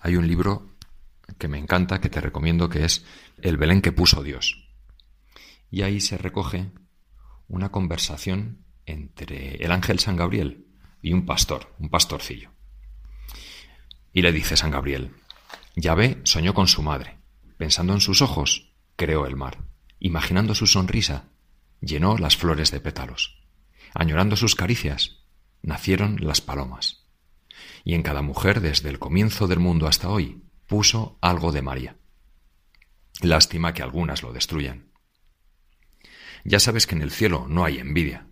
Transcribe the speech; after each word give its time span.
hay 0.00 0.16
un 0.16 0.26
libro 0.26 0.76
que 1.38 1.48
me 1.48 1.58
encanta, 1.58 2.00
que 2.00 2.08
te 2.08 2.20
recomiendo, 2.20 2.68
que 2.68 2.84
es 2.84 3.04
El 3.42 3.56
Belén 3.56 3.82
que 3.82 3.92
puso 3.92 4.22
Dios. 4.22 4.68
Y 5.70 5.82
ahí 5.82 6.00
se 6.00 6.16
recoge 6.16 6.70
una 7.48 7.70
conversación 7.70 8.64
entre 8.86 9.56
el 9.56 9.72
ángel 9.72 9.98
San 9.98 10.16
Gabriel 10.16 10.66
y 11.02 11.12
un 11.12 11.26
pastor, 11.26 11.74
un 11.78 11.90
pastorcillo. 11.90 12.50
Y 14.12 14.22
le 14.22 14.32
dice 14.32 14.56
San 14.56 14.70
Gabriel, 14.70 15.14
Yahvé 15.76 16.20
soñó 16.24 16.54
con 16.54 16.66
su 16.66 16.82
madre. 16.82 17.18
Pensando 17.56 17.92
en 17.92 18.00
sus 18.00 18.22
ojos, 18.22 18.72
creó 18.96 19.26
el 19.26 19.36
mar. 19.36 19.58
Imaginando 20.00 20.54
su 20.54 20.66
sonrisa, 20.66 21.28
llenó 21.80 22.16
las 22.18 22.36
flores 22.36 22.70
de 22.70 22.80
pétalos. 22.80 23.42
Añorando 23.94 24.36
sus 24.36 24.54
caricias, 24.54 25.24
nacieron 25.62 26.16
las 26.20 26.40
palomas. 26.40 27.07
Y 27.84 27.94
en 27.94 28.02
cada 28.02 28.22
mujer, 28.22 28.60
desde 28.60 28.88
el 28.88 28.98
comienzo 28.98 29.46
del 29.46 29.58
mundo 29.58 29.86
hasta 29.86 30.08
hoy, 30.08 30.42
puso 30.66 31.18
algo 31.20 31.52
de 31.52 31.62
María. 31.62 31.96
Lástima 33.20 33.74
que 33.74 33.82
algunas 33.82 34.22
lo 34.22 34.32
destruyan. 34.32 34.92
Ya 36.44 36.60
sabes 36.60 36.86
que 36.86 36.94
en 36.94 37.02
el 37.02 37.10
cielo 37.10 37.46
no 37.48 37.64
hay 37.64 37.78
envidia. 37.78 38.26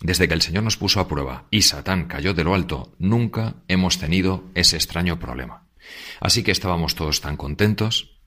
Desde 0.00 0.28
que 0.28 0.34
el 0.34 0.42
Señor 0.42 0.64
nos 0.64 0.76
puso 0.76 1.00
a 1.00 1.08
prueba 1.08 1.46
y 1.50 1.62
Satán 1.62 2.06
cayó 2.06 2.34
de 2.34 2.44
lo 2.44 2.54
alto, 2.54 2.94
nunca 2.98 3.62
hemos 3.68 3.98
tenido 3.98 4.50
ese 4.54 4.76
extraño 4.76 5.18
problema. 5.18 5.68
Así 6.20 6.42
que 6.42 6.52
estábamos 6.52 6.94
todos 6.94 7.20
tan 7.20 7.36
contentos. 7.36 8.18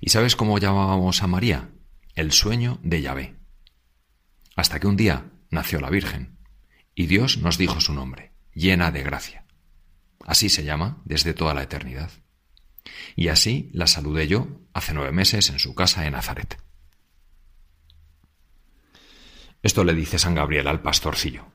¿Y 0.00 0.10
sabes 0.10 0.36
cómo 0.36 0.58
llamábamos 0.58 1.22
a 1.22 1.26
María? 1.26 1.70
El 2.14 2.32
sueño 2.32 2.80
de 2.82 3.02
Yahvé. 3.02 3.36
Hasta 4.56 4.80
que 4.80 4.86
un 4.86 4.96
día 4.96 5.30
nació 5.50 5.80
la 5.80 5.90
Virgen 5.90 6.38
y 6.94 7.06
Dios 7.06 7.38
nos 7.38 7.58
dijo 7.58 7.80
su 7.80 7.92
nombre, 7.92 8.32
llena 8.56 8.90
de 8.90 9.02
gracia. 9.02 9.44
Así 10.24 10.48
se 10.48 10.64
llama 10.64 11.00
desde 11.04 11.34
toda 11.34 11.54
la 11.54 11.62
eternidad. 11.62 12.10
Y 13.14 13.28
así 13.28 13.70
la 13.72 13.86
saludé 13.86 14.26
yo 14.26 14.48
hace 14.72 14.94
nueve 14.94 15.12
meses 15.12 15.50
en 15.50 15.58
su 15.58 15.74
casa 15.74 16.06
en 16.06 16.14
Nazaret. 16.14 16.60
Esto 19.62 19.84
le 19.84 19.94
dice 19.94 20.18
San 20.18 20.34
Gabriel 20.34 20.66
al 20.66 20.82
pastorcillo. 20.82 21.52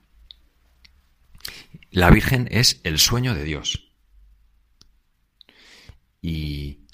La 1.89 2.09
Virgen 2.09 2.47
es 2.51 2.79
el 2.83 2.99
sueño 2.99 3.33
de 3.33 3.43
Dios. 3.43 3.91
Y 6.21 6.85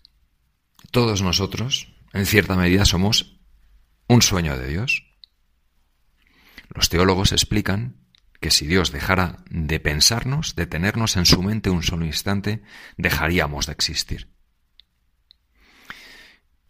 todos 0.92 1.22
nosotros, 1.22 1.94
en 2.14 2.26
cierta 2.26 2.56
medida, 2.56 2.86
somos 2.86 3.40
un 4.08 4.22
sueño 4.22 4.58
de 4.58 4.68
Dios. 4.68 5.04
Los 6.70 6.90
teólogos 6.90 7.32
explican 7.32 8.07
que 8.40 8.52
si 8.52 8.68
Dios 8.68 8.92
dejara 8.92 9.44
de 9.50 9.80
pensarnos, 9.80 10.56
de 10.56 10.68
tenernos 10.68 11.18
en 11.18 11.26
su 11.26 11.42
mente 11.42 11.70
un 11.70 11.84
solo 11.84 12.06
instante, 12.06 12.64
dejaríamos 12.98 13.66
de 13.66 13.74
existir. 13.74 14.34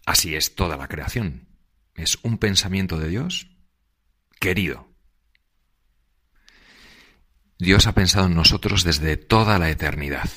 Así 0.05 0.35
es 0.35 0.55
toda 0.55 0.77
la 0.77 0.87
creación. 0.87 1.49
Es 1.95 2.17
un 2.23 2.37
pensamiento 2.37 2.97
de 2.97 3.09
Dios 3.09 3.51
querido. 4.39 4.87
Dios 7.59 7.87
ha 7.87 7.93
pensado 7.93 8.27
en 8.27 8.35
nosotros 8.35 8.83
desde 8.83 9.17
toda 9.17 9.57
la 9.57 9.69
eternidad 9.69 10.29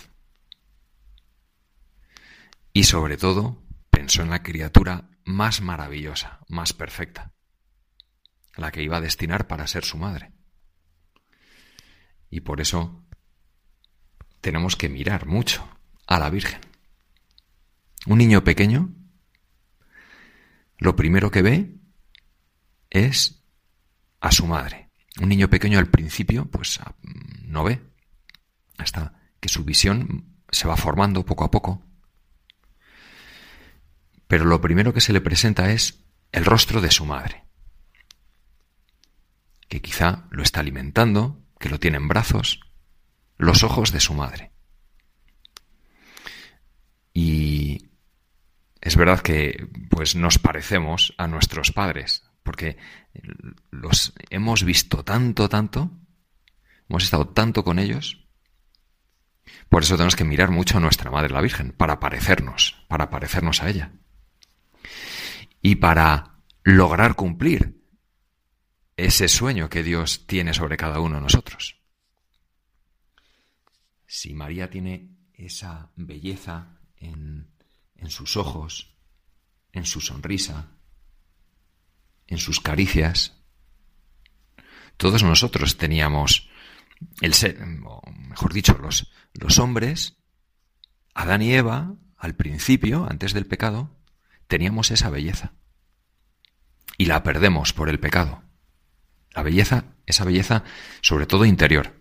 y 2.73 2.84
sobre 2.84 3.17
todo 3.17 3.62
pensó 3.91 4.23
en 4.23 4.31
la 4.31 4.42
criatura 4.42 5.11
más 5.25 5.61
maravillosa, 5.61 6.41
más 6.48 6.73
perfecta, 6.73 7.34
la 8.56 8.73
que 8.73 8.83
iba 8.83 8.97
a 8.97 9.01
destinar 9.03 9.47
para 9.47 9.67
ser 9.67 9.84
su 9.84 9.98
madre. 9.98 10.33
Y 12.31 12.41
por 12.41 12.61
eso 12.61 13.05
tenemos 14.41 14.77
que 14.77 14.89
mirar 14.89 15.27
mucho 15.27 15.69
a 16.06 16.19
la 16.19 16.31
Virgen. 16.31 16.61
Un 18.06 18.19
niño 18.19 18.45
pequeño, 18.45 18.95
lo 20.78 20.97
primero 20.97 21.31
que 21.31 21.42
ve 21.42 21.75
es 22.89 23.42
a 24.20 24.33
su 24.33 24.46
madre. 24.46 24.89
Un 25.20 25.29
niño 25.29 25.51
pequeño 25.51 25.79
al 25.79 25.90
principio, 25.90 26.46
pues 26.51 26.80
no 27.42 27.64
ve, 27.64 27.83
hasta 28.79 29.20
que 29.40 29.48
su 29.48 29.64
visión 29.64 30.36
se 30.51 30.69
va 30.69 30.77
formando 30.77 31.27
poco 31.27 31.45
a 31.45 31.51
poco 31.51 31.85
pero 34.30 34.45
lo 34.45 34.61
primero 34.61 34.95
que 34.95 35.01
se 35.01 35.13
le 35.13 35.20
presenta 35.20 35.73
es 35.73 36.05
el 36.30 36.45
rostro 36.45 36.80
de 36.80 36.92
su 36.92 37.05
madre, 37.05 37.42
que 39.67 39.83
quizá 39.83 40.29
lo 40.30 40.45
está 40.45 40.61
alimentando, 40.61 41.42
que 41.60 41.68
lo 41.68 41.78
tiene 41.78 41.98
en 41.98 42.08
brazos, 42.08 42.58
los 43.36 43.62
ojos 43.62 43.92
de 43.92 44.00
su 44.00 44.14
madre. 44.14 44.50
Y 47.12 47.90
es 48.80 48.96
verdad 48.96 49.20
que 49.20 49.68
pues 49.90 50.16
nos 50.16 50.38
parecemos 50.38 51.14
a 51.18 51.28
nuestros 51.28 51.70
padres, 51.70 52.24
porque 52.42 52.78
los 53.70 54.14
hemos 54.30 54.64
visto 54.64 55.04
tanto, 55.04 55.48
tanto, 55.48 55.90
hemos 56.88 57.04
estado 57.04 57.28
tanto 57.28 57.62
con 57.62 57.78
ellos, 57.78 58.27
por 59.68 59.82
eso 59.82 59.96
tenemos 59.96 60.16
que 60.16 60.24
mirar 60.24 60.50
mucho 60.50 60.78
a 60.78 60.80
nuestra 60.80 61.10
Madre 61.10 61.32
la 61.32 61.40
Virgen, 61.40 61.72
para 61.72 62.00
parecernos, 62.00 62.84
para 62.88 63.10
parecernos 63.10 63.62
a 63.62 63.68
ella 63.68 63.92
y 65.60 65.77
para 65.77 66.38
lograr 66.62 67.16
cumplir 67.16 67.80
ese 69.05 69.28
sueño 69.28 69.68
que 69.70 69.83
Dios 69.83 70.27
tiene 70.27 70.55
sobre 70.55 70.77
cada 70.77 71.00
uno 71.00 71.16
de 71.16 71.22
nosotros. 71.22 71.80
Si 74.06 74.34
María 74.34 74.68
tiene 74.70 75.16
esa 75.34 75.90
belleza 75.96 76.80
en, 76.96 77.50
sus 78.08 78.36
ojos, 78.36 78.96
en 79.72 79.86
su 79.86 80.00
sonrisa, 80.00 80.72
en 82.27 82.39
sus 82.39 82.60
caricias, 82.60 83.36
todos 84.96 85.22
nosotros 85.22 85.77
teníamos 85.77 86.50
el 87.20 87.34
ser, 87.34 87.58
o 87.84 88.02
mejor 88.10 88.52
dicho, 88.52 88.77
los, 88.78 89.10
los 89.33 89.58
hombres, 89.58 90.18
Adán 91.14 91.42
y 91.42 91.55
Eva, 91.55 91.94
al 92.16 92.36
principio, 92.36 93.06
antes 93.08 93.33
del 93.33 93.46
pecado, 93.46 93.96
teníamos 94.46 94.90
esa 94.90 95.08
belleza. 95.08 95.55
Y 96.98 97.06
la 97.06 97.22
perdemos 97.22 97.72
por 97.72 97.89
el 97.89 97.98
pecado. 97.98 98.49
La 99.33 99.42
belleza, 99.42 99.85
esa 100.07 100.24
belleza 100.24 100.64
sobre 101.01 101.27
todo 101.27 101.45
interior. 101.45 102.01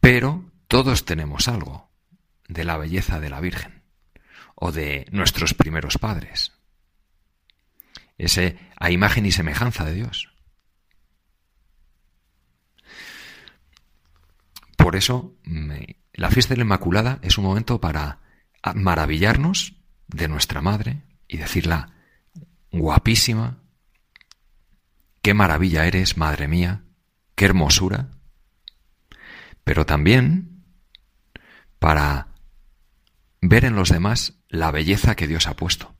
Pero 0.00 0.50
todos 0.66 1.04
tenemos 1.04 1.48
algo 1.48 1.90
de 2.48 2.64
la 2.64 2.76
belleza 2.76 3.20
de 3.20 3.30
la 3.30 3.40
Virgen 3.40 3.82
o 4.54 4.72
de 4.72 5.06
nuestros 5.10 5.54
primeros 5.54 5.98
padres. 5.98 6.52
Ese 8.18 8.58
a 8.76 8.90
imagen 8.90 9.26
y 9.26 9.32
semejanza 9.32 9.84
de 9.84 9.94
Dios. 9.94 10.32
Por 14.76 14.96
eso, 14.96 15.36
la 16.12 16.30
fiesta 16.30 16.54
de 16.54 16.58
la 16.58 16.64
Inmaculada 16.64 17.18
es 17.22 17.38
un 17.38 17.44
momento 17.44 17.80
para 17.80 18.20
maravillarnos 18.74 19.76
de 20.08 20.28
nuestra 20.28 20.60
madre 20.60 21.02
y 21.28 21.36
decirla, 21.36 21.94
guapísima, 22.72 23.58
qué 25.20 25.34
maravilla 25.34 25.86
eres, 25.86 26.16
madre 26.16 26.48
mía, 26.48 26.84
qué 27.34 27.44
hermosura, 27.44 28.10
pero 29.64 29.86
también 29.86 30.64
para 31.78 32.28
ver 33.40 33.64
en 33.64 33.76
los 33.76 33.90
demás 33.90 34.34
la 34.48 34.70
belleza 34.70 35.14
que 35.14 35.26
Dios 35.26 35.46
ha 35.46 35.54
puesto. 35.54 35.94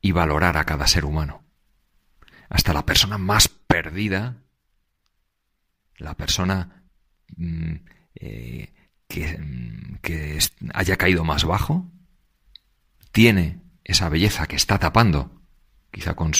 Y 0.00 0.12
valorar 0.12 0.58
a 0.58 0.64
cada 0.64 0.86
ser 0.86 1.06
humano, 1.06 1.42
hasta 2.50 2.74
la 2.74 2.84
persona 2.84 3.16
más 3.16 3.48
perdida, 3.48 4.42
la 5.96 6.14
persona 6.14 6.84
mm, 7.36 7.74
eh, 8.16 8.72
que, 9.08 10.38
haya 10.74 10.96
caído 10.96 11.24
más 11.24 11.44
bajo, 11.44 11.90
tiene 13.12 13.63
esa 13.84 14.08
belleza 14.08 14.46
que 14.46 14.56
está 14.56 14.78
tapando, 14.78 15.42
quizá 15.90 16.14
con, 16.14 16.32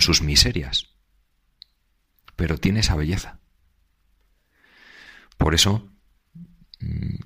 sus 0.00 0.22
miserias, 0.22 0.94
pero 2.36 2.58
tiene 2.58 2.80
esa 2.80 2.96
belleza. 2.96 3.40
Por 5.38 5.54
eso 5.54 5.90
mm, 6.80 7.16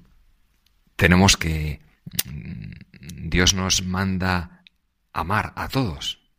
tenemos 0.97 1.37
que, 1.37 1.83
mm, 2.25 3.29
Dios 3.29 3.55
nos 3.55 3.83
manda 3.83 4.65
amar 5.13 5.53
a 5.57 5.69
todos, 5.69 6.31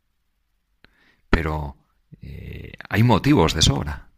pero 1.30 1.76
eh, 2.22 2.72
hay 2.88 3.02
motivos 3.02 3.54
de 3.54 3.62
sobra, 3.62 4.10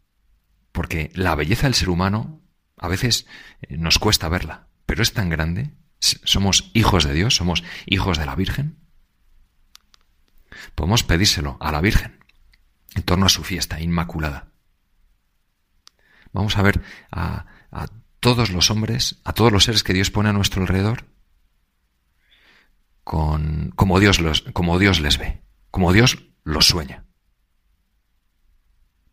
porque 0.73 1.11
la 1.15 1.35
belleza 1.35 1.67
del 1.67 1.75
ser 1.75 1.91
humano 1.91 2.41
a 2.79 2.89
veces 2.89 3.27
eh, 3.63 3.77
nos 3.77 3.99
cuesta 3.99 4.29
verla, 4.29 4.69
pero 4.87 5.03
es 5.03 5.13
tan 5.13 5.29
grande. 5.29 5.71
Somos 5.99 6.71
hijos 6.73 7.05
de 7.05 7.13
Dios, 7.13 7.37
somos 7.37 7.63
hijos 7.85 8.17
de 8.19 8.25
la 8.25 8.35
Virgen. 8.35 8.80
Podemos 10.75 11.05
pedírselo 11.05 11.57
a 11.61 11.73
la 11.73 11.81
Virgen 11.81 12.25
en 12.95 13.03
torno 13.03 13.27
a 13.27 13.31
su 13.31 13.45
fiesta 13.45 13.81
inmaculada. 13.81 14.49
Vamos 16.33 16.57
a 16.57 16.63
ver 16.63 16.83
a, 17.11 17.47
a 17.71 17.87
todos 18.21 18.51
los 18.51 18.71
hombres, 18.71 19.21
a 19.25 19.33
todos 19.33 19.53
los 19.53 19.65
seres 19.65 19.83
que 19.83 19.95
Dios 19.95 20.11
pone 20.11 20.29
a 20.29 20.33
nuestro 20.33 20.63
alrededor, 20.63 21.07
con, 23.05 23.73
como, 23.75 23.99
Dios 23.99 24.21
los, 24.21 24.43
como 24.53 24.79
Dios 24.79 25.01
les 25.01 25.19
ve, 25.19 25.43
como 25.71 25.93
Dios 25.93 26.27
los 26.45 26.67
sueña. 26.67 27.07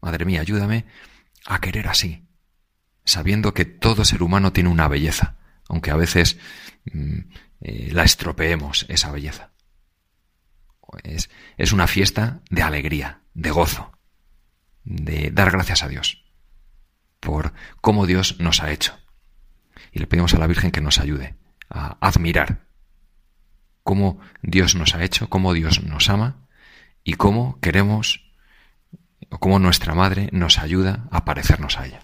Madre 0.01 0.25
mía, 0.25 0.41
ayúdame 0.41 0.85
a 1.45 1.59
querer 1.59 1.87
así, 1.87 2.27
sabiendo 3.05 3.53
que 3.53 3.65
todo 3.65 4.05
ser 4.05 4.21
humano 4.21 4.53
tiene 4.53 4.69
una 4.69 4.87
belleza, 4.87 5.37
aunque 5.67 5.91
a 5.91 5.95
veces 5.95 6.37
mm, 6.91 7.19
eh, 7.61 7.89
la 7.91 8.03
estropeemos, 8.03 8.85
esa 8.89 9.11
belleza. 9.11 9.51
Es, 11.03 11.29
es 11.57 11.71
una 11.73 11.87
fiesta 11.87 12.41
de 12.49 12.63
alegría, 12.63 13.21
de 13.33 13.51
gozo, 13.51 13.91
de 14.83 15.31
dar 15.31 15.51
gracias 15.51 15.83
a 15.83 15.87
Dios 15.87 16.23
por 17.19 17.53
cómo 17.81 18.05
Dios 18.05 18.39
nos 18.39 18.61
ha 18.61 18.71
hecho. 18.71 18.97
Y 19.91 19.99
le 19.99 20.07
pedimos 20.07 20.33
a 20.33 20.39
la 20.39 20.47
Virgen 20.47 20.71
que 20.71 20.81
nos 20.81 20.99
ayude 20.99 21.35
a 21.69 21.97
admirar 21.99 22.67
cómo 23.83 24.19
Dios 24.41 24.75
nos 24.75 24.95
ha 24.95 25.03
hecho, 25.03 25.29
cómo 25.29 25.53
Dios 25.53 25.83
nos 25.83 26.09
ama 26.09 26.47
y 27.03 27.13
cómo 27.13 27.59
queremos 27.59 28.31
o 29.29 29.39
cómo 29.39 29.59
nuestra 29.59 29.93
madre 29.93 30.29
nos 30.31 30.59
ayuda 30.59 31.07
a 31.11 31.25
parecernos 31.25 31.77
a 31.77 31.85
ella. 31.85 32.01